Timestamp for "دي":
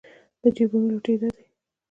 1.35-1.45